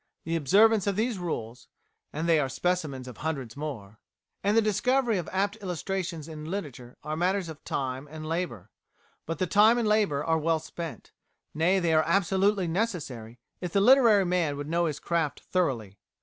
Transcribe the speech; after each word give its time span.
The 0.23 0.35
observance 0.35 0.87
of 0.87 0.95
these 0.95 1.19
rules 1.19 1.67
(and 2.11 2.27
they 2.27 2.39
are 2.39 2.49
specimens 2.49 3.07
of 3.07 3.17
hundreds 3.17 3.55
more) 3.55 3.99
and 4.43 4.57
the 4.57 4.61
discovery 4.63 5.19
of 5.19 5.29
apt 5.31 5.57
illustrations 5.57 6.27
in 6.27 6.43
literature 6.49 6.97
are 7.03 7.15
matters 7.15 7.49
of 7.49 7.63
time 7.63 8.07
and 8.09 8.25
labour. 8.25 8.71
But 9.27 9.37
the 9.37 9.45
time 9.45 9.77
and 9.77 9.87
labour 9.87 10.25
are 10.25 10.39
well 10.39 10.57
spent 10.57 11.11
nay, 11.53 11.77
they 11.79 11.93
are 11.93 12.01
absolutely 12.03 12.67
necessary 12.67 13.37
if 13.59 13.73
the 13.73 13.79
literary 13.79 14.25
man 14.25 14.57
would 14.57 14.67
know 14.69 14.87
his 14.87 14.99
craft 14.99 15.41
thoroughly. 15.51 15.99